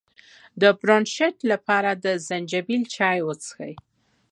[0.61, 3.73] د برونشیت لپاره د زنجبیل چای وڅښئ